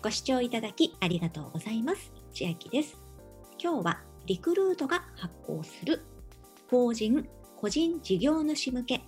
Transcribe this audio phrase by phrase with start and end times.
[0.00, 2.12] ご視聴いただきありがとうございます。
[2.32, 2.96] 千秋です。
[3.60, 6.02] 今日はリクルートが発行する
[6.70, 9.00] 法人個人事業主向け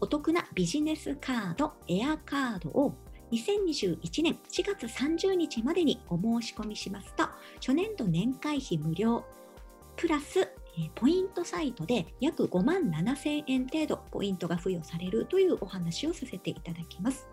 [0.00, 2.96] お得なビジネスカードエアカードを
[3.30, 7.24] 2021年4月30日までにお申し込みしますと
[7.60, 9.24] 初年度年会費無料
[9.94, 10.48] プラス
[10.96, 17.28] ポイントサイトで約5万7000円程度ポイントが付与されるというお話をさせていただきます。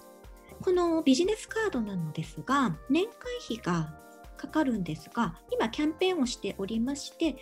[0.63, 3.13] このビジネスカードなのですが、年会
[3.43, 3.93] 費が
[4.37, 7.35] かかるんですが、今キャンペーンをしておりまして、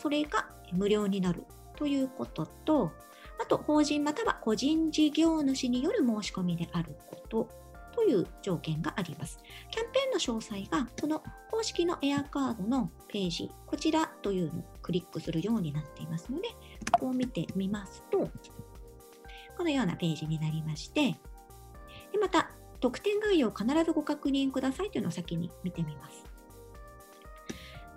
[0.00, 1.44] それが無料になる
[1.76, 2.92] ということと、
[3.38, 7.48] あと法人または個人事業主による申し込みであること
[7.94, 9.40] という条件があります。
[9.70, 16.48] キャンペーンの詳細がこの公式のエアカードのページ、こちらというのをクリックするようになっていますので、
[16.92, 18.30] ここを見てみますと、
[19.58, 21.14] このようなページになりまして、
[22.12, 22.50] でまた、
[22.84, 26.22] 特典概要を必ずご確認くださいというのを先に見てみます。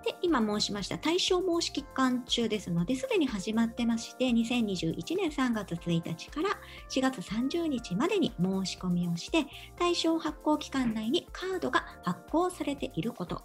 [0.06, 6.52] で、今申しました対象申し期間中ですので、すでに始まってまして、2021年3月1日から
[6.89, 9.45] 4月30日までに申し込みをして、
[9.78, 13.44] 対象発行期間内にカードが発行されていること。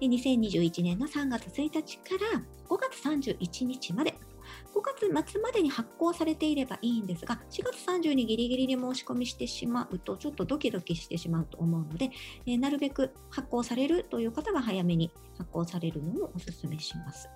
[0.00, 4.16] で2021年の3月1日から5月31日まで
[4.74, 12.10] 5月末までに発行されていればいいんですが、4月30にギリギリで申し込みしてしまうと、ちょっとドキドキしてしまうと思うので、
[12.46, 17.28] え、なるべく発行されるという方は早めに発行されるのをお勧めします。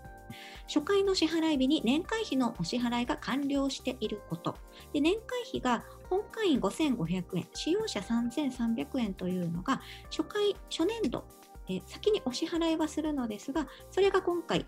[0.66, 4.56] 初回の支払い日に年会費のお支払いが完了していること。
[4.92, 11.24] で年会費が本会員5500円、使用者3300円というのが初回、初年度、
[11.69, 14.66] え先にお支払いはするのですが、それが今回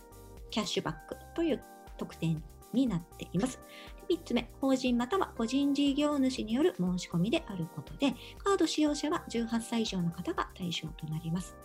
[0.50, 1.62] キャッシュバックという
[1.96, 3.60] 特典になっています。
[4.08, 11.56] 3つ目、法人または個人事業主による申し込みであることで、カード使用者は18歳以上の方が対象となります。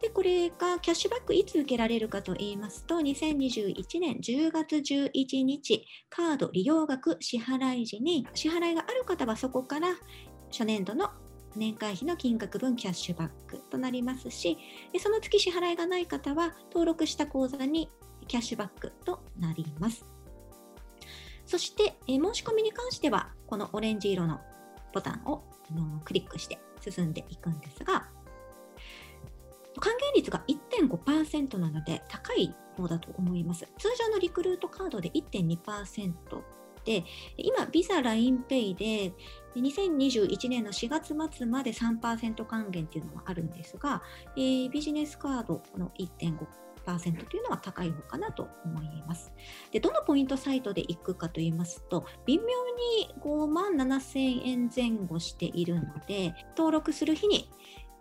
[0.00, 9.88] で、これがキャッシュバックいつ受けられるかと言いますと、2021年10月11日、カード利用額支払い時に、支払いがある方はそこから
[10.50, 11.10] 初年度の
[11.54, 14.58] 年会費の金額分キャッシュバックとなりますし、
[14.98, 17.90] その月支払いがない方は登録した口座に
[18.26, 20.04] キャッシュバックとなります。
[21.44, 24.40] そして、え申し込みに関しては、このオレンジ色の
[24.92, 28.08] ボタンをあのクリックして進んでいくんですが、
[29.78, 33.66] 還元率が1.5%なので高い方だと思います。
[33.78, 36.12] 通常のリクルートカードで1.2%
[36.84, 37.04] で、
[37.36, 39.12] 今、ビザ、LINEPay で
[39.56, 44.02] 2021年の4月末まで3%還元っていうのがあるんですが、
[44.36, 46.46] えー、ビジネスカードの1.5%
[46.86, 49.32] というのは高い方かなと思います。
[49.72, 57.50] で、どのポイントサイトで行くかと言いますと、微妙に5万7000円前後しているので、登録する日に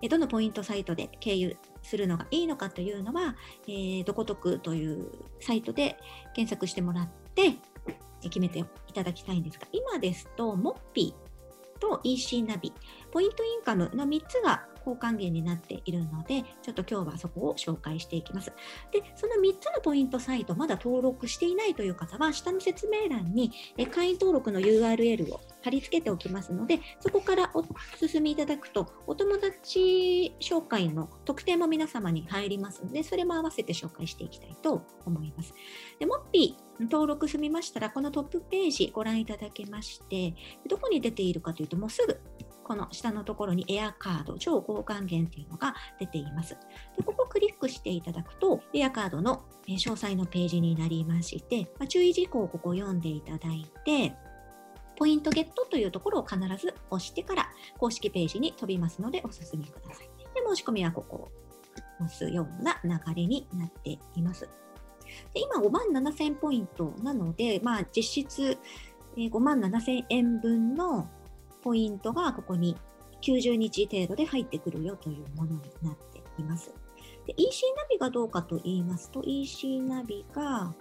[0.10, 3.36] どのポイントサイトで経由するのがいいのかというのは、
[3.68, 5.10] えー、どことくという
[5.40, 5.98] サイトで
[6.34, 7.54] 検索してもらって
[8.22, 12.74] 決めていただきたいんですが、今ですと、モッピーと EC ナビ、
[13.12, 18.54] ポイントインカムの3つが交換源になっているので、ちょっと今日はそこを紹介していきます。
[18.92, 23.52] で、その3つのポイントサイト、まだ登録していないという方は、下の説明欄に
[23.92, 27.64] 会員登録の URL を貼り付けておきますので、そこからお
[27.98, 35.54] 進みいただくと、お友達紹介の特典も皆様に入りますので、それも合わせて紹介していきたいと思います。
[36.00, 40.36] で、モッピー登録済みましたら、このトップページご覧いただけまして、
[40.68, 42.20] どこに出ているかというと、もうすぐ
[42.66, 46.58] この下のところにエアカード、超交換源というのが出ています。
[46.98, 54.16] でここをクリックしていただくと、エアカードの詳細のページになりまして、ま、注意事項をここ読んでいただいて、
[54.98, 60.10] ポイントゲットというところを必ず押してから公式ページに飛びますのでお進みください。
[60.34, 61.32] で申し込みはここを
[62.04, 64.50] 押すような流れになっています。
[65.34, 68.58] で今5万7000ポイントなので、まあ、実質
[69.16, 71.10] 5万7000円分の
[71.66, 72.78] ポイントがここに
[73.24, 76.72] 90日程度で入ってくるよというものになっています。
[77.26, 80.76] で EC ナビがどうかと言いますと、EC ナビが、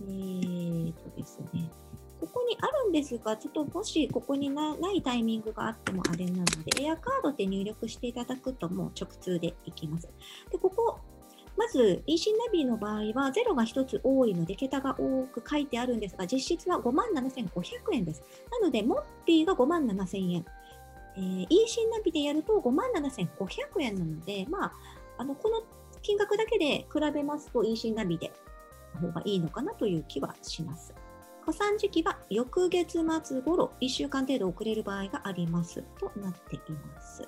[0.00, 1.70] えーとですね、
[2.18, 10.08] ここにあるんですが、ちょっともしここにないタイミングがあってもあれなので、エアカードって入力していただくともう直通でいきます。
[10.50, 11.00] で、ここ、
[11.56, 17.60] まず EC ナビの場合はゼロが1つ多いので桁が多く書いてあるんですが実質は5万7500
[17.92, 18.22] 円です。
[18.50, 20.44] なのでモッピーが5万7000円、
[21.16, 24.72] えー、EC ナビでやると5万7500円なので、まあ、
[25.18, 25.62] あのこの
[26.02, 28.32] 金額だけで比べますと EC ナビで
[29.00, 30.94] 方がいいのかなという気はします。
[31.44, 36.60] 加算時期は翌月末頃、1週間程度遅れる場合がありますとなってい
[36.94, 37.22] ます。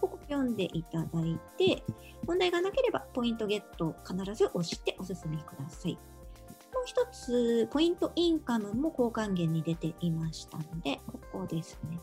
[0.00, 1.84] ここ読んでいただいて、
[2.26, 5.92] 問題がなければポイントゲットを必ず押してお進みください。
[5.92, 11.98] もう一つ、ポイントインカムも交換源に出ていましたので、ここですね。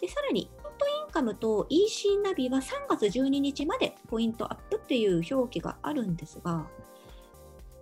[0.00, 6.66] でさらに、ポイントインカムと EC ナビは3月12日までポイントアップっていう表記があるんですが、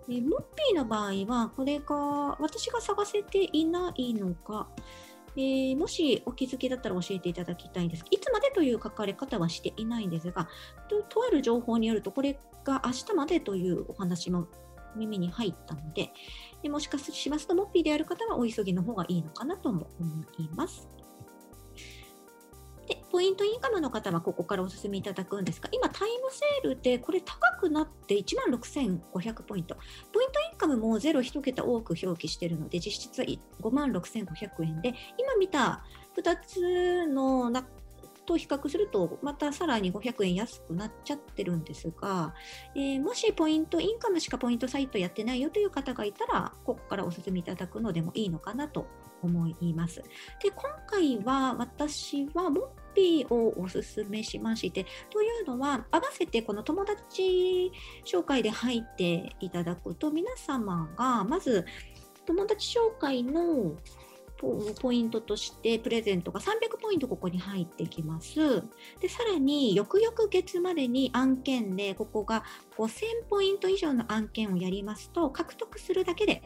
[0.09, 1.95] えモッピーの場合は、これが
[2.39, 4.67] 私が探せていないのか、
[5.35, 8.05] えー、もしお気づきだったら教えていただきたいんです。
[8.11, 10.47] いつまでという書かれ方はしていないんですが、
[10.89, 14.47] ととある情報によると、これが明日までというお話も
[14.95, 16.11] 耳に入ったので、
[16.61, 20.87] でもしかしますと、モッピーである方はお急ぎの方がいいのかなとも思います。
[23.13, 29.75] ポイントインカムの方はここからお進みいただくんですが、今タイムセールでこれ高くなって1万6500ポイント。
[30.11, 33.25] ポイントインカムも0、1桁多く表記しているので、実質は
[33.61, 35.85] 56,500円で、今見た
[36.17, 37.51] 2つの
[38.25, 42.33] と比較すると、またさらに500円安くなっちゃってるんですが、
[42.75, 48.87] えー、もしポイント、インカムしかポイントサイトやってないよという方がいたら、ここからお勧めいただくのでもいいのかなと
[49.21, 50.01] 思います。
[50.41, 52.49] で、今回は私は
[52.93, 57.71] ピーをおすすめしまして、というのは、合わせてこの友達
[58.05, 61.65] 紹介で入っていただくと、皆様がまず
[62.25, 63.75] 友達紹介の
[64.81, 68.35] ポイントとしてプレゼントが300ポイントここに入ってきます。
[68.99, 72.43] で、さらに翌々月までに案件でここが
[72.77, 76.41] 5000ポイント以上の案件をやりますと獲得するだけで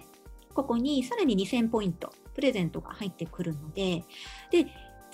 [0.53, 4.03] ここにさらに2000ポイントプレゼントが入ってくるので、
[4.51, 4.67] で、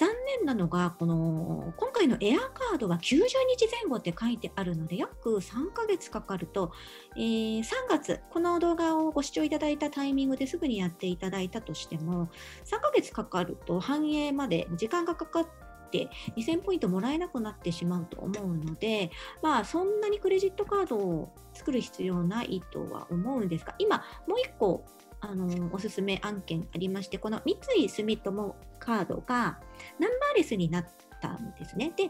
[0.04, 6.74] 残念なのが、この今回のエアカードは90日前後って書いてあるので、約3ヶ月かかると、
[7.16, 12.28] えー、3月、この動画をご視聴いただいたタイミングですぐにやっていただいたとしても、
[12.66, 15.48] 3ヶ月かかると反映まで時間がかかっ
[15.90, 19.10] て、2000ポイントもらえなくなってしまうと思うので、
[19.42, 24.84] まあ、そんなにクレジットカードを作る必要ないとは思うんですが、今、もう1個
[25.26, 29.60] あのおすすめ案件ありまして、この三井住友カードが
[30.00, 30.86] ナンバーレスになっ
[31.22, 31.94] たんですね。
[31.96, 32.10] で、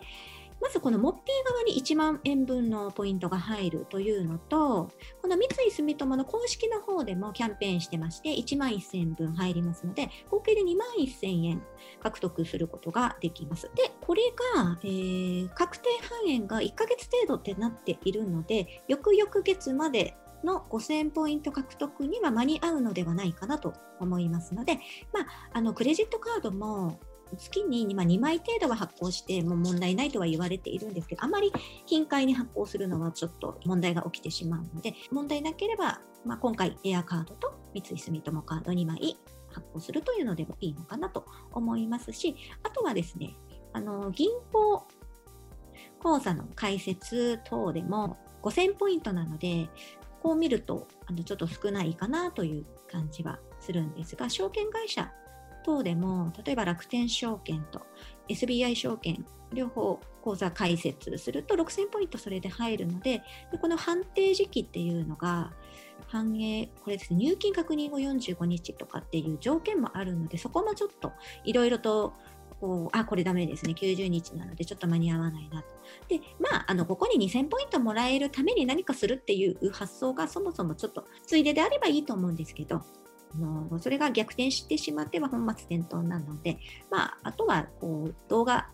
[0.63, 4.89] まずこのモッピー側に1万円分のポイントが入るというのと、
[5.21, 11.61] この三井住友の公式の方でもキャンペーンしてまして、1万1000円分入りますので、合計で2万1000円
[12.01, 13.69] 獲得することができます。
[13.75, 14.21] で、これ
[14.55, 24.79] が、えー、確定半円が1ヶ月程度ってなっているので、翌々月までの5000ポイント獲得には間に合うのではないかなと思いますので、
[25.13, 26.99] まあ、あのクレジットカードも
[27.37, 31.51] 月に2枚程度は発行しても問題ないとは言われているんですけど、あまり
[31.85, 39.17] 頻回に発行するのはちょっと問題が起きてしまうので、問題なければ、まあ、今回エアカードと三井住友カード2枚
[39.51, 43.35] 発行するというのでもいいのかなと思いますし、あとはですね、
[43.73, 44.85] あの銀行
[45.99, 49.69] 口座の開設等でも5000ポイントなので、
[50.23, 55.11] こう見るとあのちょっと少ないかなという感じはするんですが、証券会社
[55.65, 57.81] 等でも、例えば楽天証券と
[58.29, 63.21] SBI 証券、両方口座開設すると6000ポイントそれで入るので、
[63.51, 65.51] でこの判定時期っていうのが、
[66.07, 71.11] 反映、これですね、入金確認後45日とかっていう条件もあるので、そこもちょっと
[71.43, 72.13] いろいろと
[72.63, 73.74] こうあこれダメですね。
[73.77, 75.68] 90日なのでちょっと間に合わないなと。
[76.07, 82.82] でまああのここに2000ポイントもらえるために何かするっていう発想がそもそもちょっとついでであればいいと思うんですけどあ
[83.38, 86.58] のそれが逆転してしまっては本末転倒なので、
[86.89, 88.70] まあ、あとはこう動画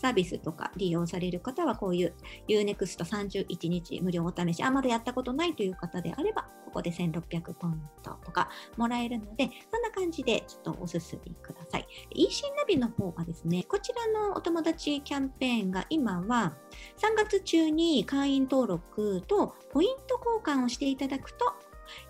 [0.00, 2.14] サービスとか利用される方はこういう
[2.48, 11.86] UNEXT31 日無料お試し、あ、まだやったことないという方であれば、ここで1600ポイントとかもらえるので、そんな感じでちょっとおすすめください。
[12.12, 16.54] EC ナビの方はですね、こちらのお友達キャンペーンが今は
[16.96, 21.52] 3月中に会員登録とポイント交換をしていただくと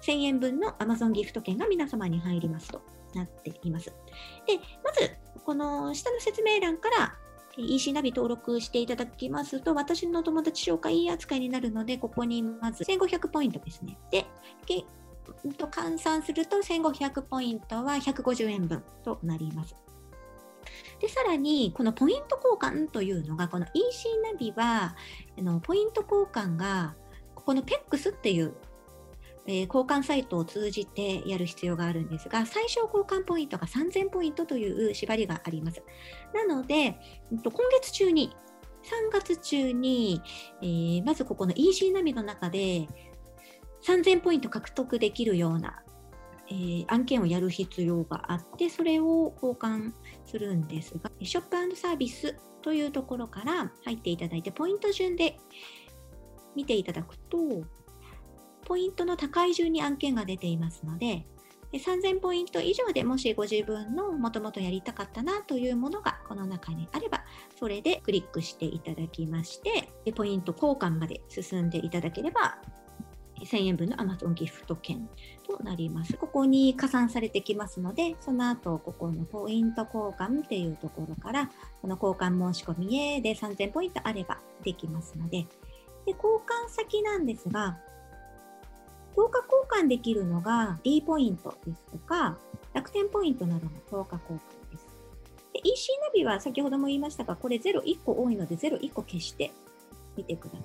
[0.03, 2.83] 1000円分の Amazon ギフト券が皆様に入りますと
[3.15, 3.87] なっています。
[4.47, 5.11] で、まず、
[5.45, 7.19] この下の説明欄から
[7.67, 13.99] EC ナビ登録していただきますと、私の友達紹介扱いになるので、ここにまず1500ポイントですね。
[14.11, 14.27] で、
[15.57, 19.77] と換算すると1500ポイントは150円分となります。
[21.01, 24.95] で、さらに、このポイント交換というのが、この EC ナビは、
[25.39, 26.95] あのポイント交換が、
[27.35, 28.55] ここの PEX っていう
[29.47, 35.83] えー、交換サイトを通じてやる必要があるんですが、最小交換ポイントが3000ポイントという縛りがあります。
[36.35, 36.99] なので、
[37.31, 38.31] 今月中に、
[38.83, 40.23] 3月中に、
[40.63, 42.89] えー、まずここの EC ナビの中で
[43.83, 45.83] 3000ポイント獲得できるような、
[46.49, 49.93] えー、案件をやる必要があってそれを交換
[50.27, 55.39] するんですがショップサービスというところから入っていただいてポイント順で
[56.55, 57.39] 見ていただくと
[58.71, 61.27] ポイントの高い順に案件が出ていますので
[61.73, 67.25] 3000ポイント以上でもしご自分のもともとやりたかったなというものがこの中にあれば
[67.59, 72.59] それでクリックしていただきましてポイント交換まで進んでいただければ
[73.41, 75.09] 1000円分の Amazon ギフト券
[75.49, 76.15] となります。
[76.17, 81.51] ここに加算されてきますので、その後、ここのポイント交換っていうところから、
[81.81, 85.47] この交換申し込みへで3000ポイントあればできますので、
[86.05, 87.79] で交換先なんですが、
[89.17, 92.39] 10日交換できるのが D ポイントですとか、
[92.73, 94.87] 楽天ポイントなどの10日交換です。
[95.53, 99.51] で EC ナビは先ほども言いましたが、これ0、1個多いので0、1個消して
[100.17, 100.63] みてください。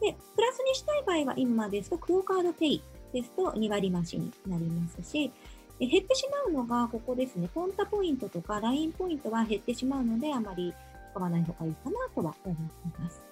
[0.00, 5.32] で、プラスにしたい場合は今ですと、クオカードペイですと2割増しになりますし、
[5.80, 10.74] 減ってしまうのがここですね、ポンタポイントとか LINE ポイントは減ってしまうので、あまり
[11.12, 13.22] 使わない方がいいかなとは思います。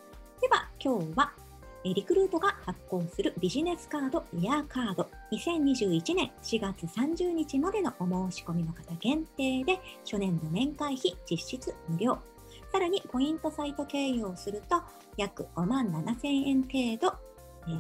[0.41, 1.33] では、今日は
[1.95, 12.19] リクルートが発行するビジネスカード、イヤーカード、2021年4月30日までのお申し込みの方限定で、初年度年会費実質無料。
[12.73, 14.83] さらにポイントサイト経由をすると
[15.17, 17.17] 約5万7000円程度、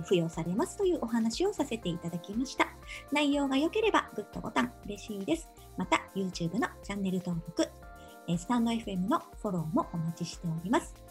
[0.05, 2.67] 付与されますというお話をさせていただきました。
[3.13, 5.49] 内容が良ければグッドボタン嬉しいです。
[5.77, 7.69] また YouTube のチャンネル登録、
[8.37, 11.06] スタンド FM のフォローもお待ちしております。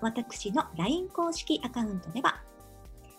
[0.00, 2.40] 私の LINE 公式アカウントでは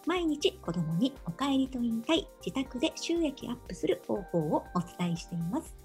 [0.05, 5.75] 毎日子供にお帰りと言いたい自宅で収益アップする方法をお伝えしています。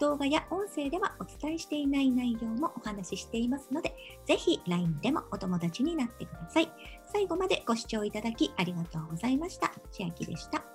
[0.00, 3.94] 動画や音声ではお伝えしていない内容もお話ししていますので、
[4.26, 6.68] ぜひ LINE でもお友達になってください。
[7.12, 9.72] 最後までご視聴いただきありがとうございました。
[9.90, 10.67] 千秋でした。